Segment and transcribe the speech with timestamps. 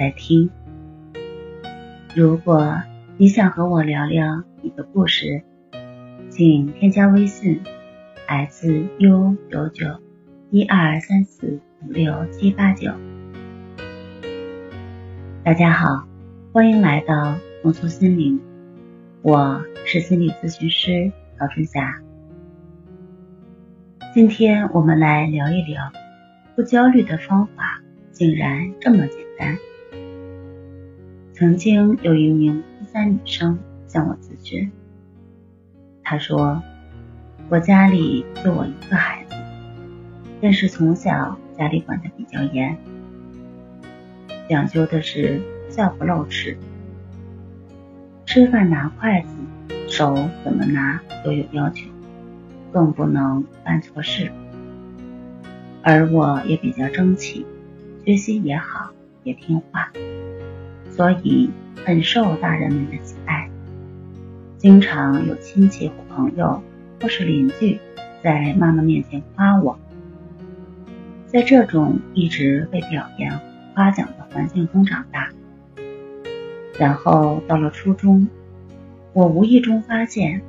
[0.00, 0.48] 在听。
[2.16, 2.82] 如果
[3.18, 5.42] 你想和我聊聊你的故事，
[6.30, 7.60] 请添加微信
[8.26, 10.00] s u 九九
[10.48, 12.90] 一二三四五六七八九。
[15.44, 16.08] 大家好，
[16.50, 18.40] 欢迎来到重塑心灵。
[19.20, 22.00] 我是心理咨询师曹春霞，
[24.14, 25.92] 今天我们来聊一聊
[26.56, 29.58] 不焦虑的方法，竟然这么简单。
[31.40, 34.70] 曾经有一名初三女生向我咨询，
[36.02, 36.62] 她说
[37.48, 39.34] ：“我家里就我一个孩子，
[40.42, 42.76] 但是从小家里管得比较严，
[44.50, 46.58] 讲究的是笑不露齿。”
[48.26, 49.34] 吃饭拿筷子，
[49.88, 51.86] 手怎么拿都有要求，
[52.70, 54.30] 更不能办错事。
[55.80, 57.46] 而我也比较争气，
[58.04, 58.90] 学习也好，
[59.24, 59.90] 也听话，
[61.00, 61.48] 所以
[61.82, 63.48] 很受大人们的喜爱。
[64.58, 66.62] 经常有亲戚或朋友
[67.00, 67.80] 或是邻居
[68.22, 69.78] 在妈妈面前夸我。
[71.26, 73.40] 在这种一直被表扬、
[73.74, 75.30] 夸奖的环境中长大。
[76.78, 78.28] 然后到了初中，
[79.14, 80.42] 我无意中发现，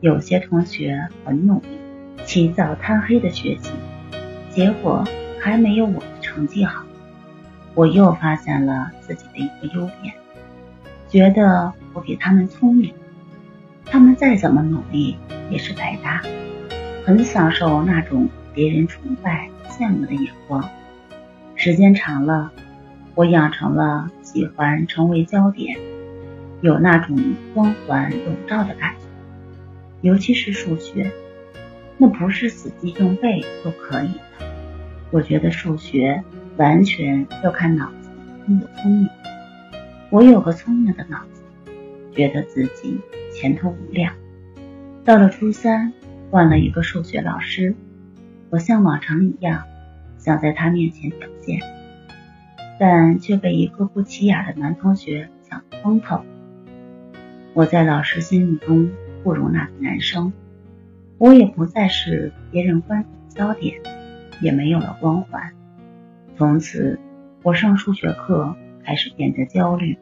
[0.00, 1.68] 有些同学很努力，
[2.24, 3.70] 起早贪黑的学习，
[4.50, 5.04] 结果
[5.38, 6.84] 还没有我的成绩好。
[7.74, 10.14] 我又发现了自己的一个优点，
[11.08, 12.94] 觉得我比他们聪明，
[13.84, 15.16] 他们再怎么努力
[15.50, 16.22] 也是白搭，
[17.04, 20.68] 很享受那种别人崇拜、羡慕的眼光。
[21.56, 22.52] 时间长了，
[23.14, 24.10] 我养成了。
[24.22, 25.78] 喜欢成为焦点，
[26.60, 27.16] 有那种
[27.54, 29.06] 光环笼罩的感觉。
[30.00, 31.08] 尤其是数学，
[31.98, 34.46] 那不是死记硬背都可以的。
[35.12, 36.24] 我觉得数学
[36.56, 38.10] 完全要看脑子
[38.44, 39.08] 聪不聪明。
[40.10, 41.42] 我有个聪明的脑子，
[42.12, 43.00] 觉得自己
[43.32, 44.14] 前途无量。
[45.04, 45.92] 到了初三，
[46.30, 47.74] 换了一个数学老师，
[48.50, 49.64] 我像往常一样，
[50.18, 51.60] 想在他面前表现。
[52.78, 56.22] 但却被一个不起眼的男同学抢了风头。
[57.52, 58.90] 我在老师心目中
[59.22, 60.32] 不如那个男生，
[61.18, 63.80] 我也不再是别人关注的焦点，
[64.40, 65.52] 也没有了光环。
[66.36, 66.98] 从此，
[67.44, 69.96] 我上数学课开始变得焦虑、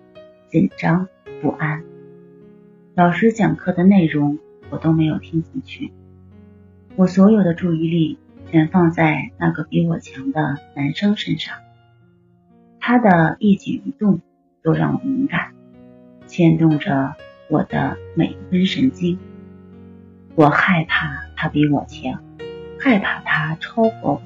[0.49, 1.07] 紧张、
[1.43, 1.85] 不安。
[2.95, 4.39] 老师讲课的内容
[4.71, 5.93] 我都没有听进去，
[6.97, 8.19] 我所有的注意力
[8.51, 11.55] 全放在那个比我强的男生身上。
[12.81, 14.21] 他的一举一动
[14.63, 15.53] 都让我敏感，
[16.27, 17.15] 牵动着
[17.51, 19.19] 我的每一根神经。
[20.35, 22.23] 我害怕他比我强，
[22.81, 24.23] 害怕他超过我，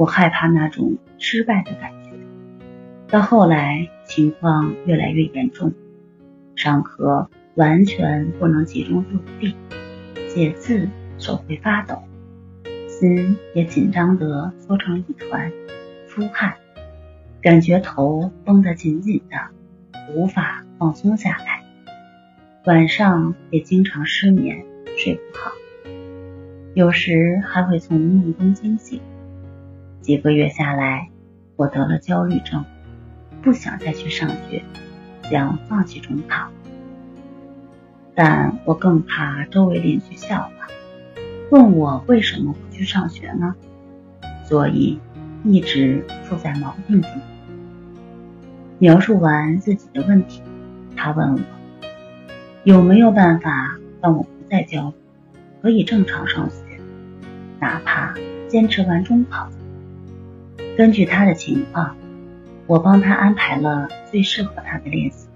[0.00, 2.12] 我害怕那种失败的感觉。
[3.08, 5.74] 到后来，情况越来越严重，
[6.56, 9.56] 上课完全不能集中注意力，
[10.26, 12.02] 写字手会发抖，
[12.88, 15.52] 心也紧张得缩成一团，
[16.08, 16.54] 出汗。
[17.42, 19.36] 感觉头绷得紧紧的，
[20.14, 21.62] 无法放松下来。
[22.64, 24.64] 晚上也经常失眠，
[24.96, 25.52] 睡不好，
[26.72, 28.98] 有时还会从梦中惊醒。
[30.10, 31.08] 几个月下来，
[31.54, 32.64] 我得了焦虑症，
[33.42, 34.64] 不想再去上学，
[35.30, 36.48] 想放弃中考。
[38.12, 40.66] 但我更怕周围邻居笑话，
[41.52, 43.54] 问我为什么不去上学呢？
[44.44, 44.98] 所以。
[45.44, 47.10] 一直处在矛盾中。
[48.78, 50.42] 描述完自己的问题，
[50.96, 51.40] 他问我
[52.64, 54.94] 有没有办法让我不再焦虑，
[55.62, 56.56] 可以正常上学，
[57.60, 58.12] 哪怕
[58.48, 59.48] 坚持完中考。
[60.76, 61.96] 根据他的情况，
[62.66, 65.28] 我帮他安排了最适合他的练习，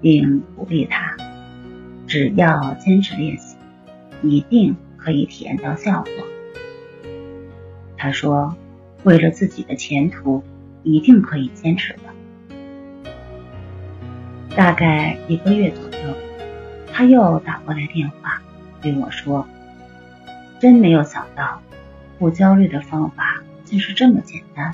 [0.00, 1.16] 并鼓励他，
[2.06, 3.56] 只要坚持练习，
[4.22, 6.12] 一定可以体验到效果。
[7.96, 8.56] 他说。
[9.04, 10.42] 为了自己的前途，
[10.82, 12.56] 一定可以坚持的。
[14.56, 16.16] 大概一个月左右，
[16.92, 18.42] 他又打过来电话
[18.82, 19.46] 对我说
[20.58, 21.62] ：“真没有想到，
[22.18, 23.27] 不焦虑的方法
[23.68, 24.72] 竟是这么简单。”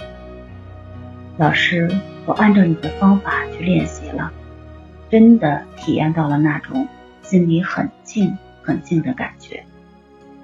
[1.37, 1.91] 老师，
[2.27, 4.33] 我按照你的方法去练习了，
[5.11, 6.87] 真的体验到了那种
[7.23, 9.65] 心里很静很静的感觉。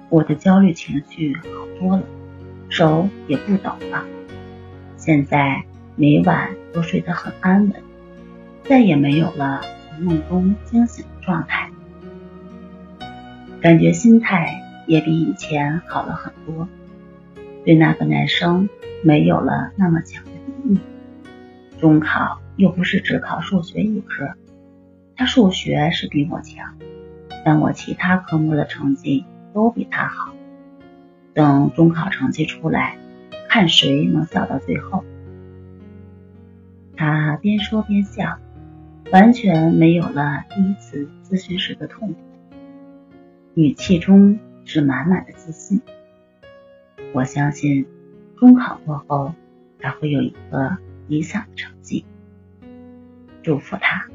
[0.09, 2.03] 我的焦虑情绪好多了，
[2.67, 4.03] 手也不抖了。
[4.97, 5.63] 现在
[5.95, 7.73] 每晚都睡得很安稳，
[8.63, 9.61] 再也没有了
[9.95, 11.69] 从梦中惊醒的状态，
[13.61, 16.67] 感觉心态也比以前好了很多。
[17.63, 18.69] 对那个男生
[19.03, 20.79] 没有了那么强的敌意。
[21.79, 24.33] 中考又不是只考数学一科，
[25.15, 26.75] 他数学是比我强，
[27.43, 30.33] 但我其他科目的成绩都比他好。
[31.33, 32.97] 等中考成绩出来，
[33.49, 35.03] 看谁能笑到最后。
[36.95, 38.37] 他边说边笑，
[39.11, 42.19] 完全没有了第一次咨询时的痛苦，
[43.55, 45.81] 语气中是满满的自信。
[47.13, 47.85] 我相信，
[48.37, 49.33] 中考过后
[49.79, 50.77] 他会有一个
[51.07, 52.05] 理想的成绩。
[53.43, 54.07] 祝福他。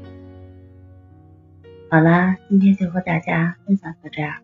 [1.89, 4.41] 好啦，今天就和大家分享到这儿，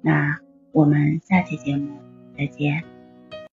[0.00, 0.38] 那
[0.72, 1.98] 我们下期节目
[2.36, 2.82] 再见。